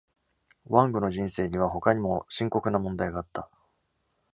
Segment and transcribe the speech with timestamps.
[0.67, 3.51] Wang の人生には他にも深刻な問題があった。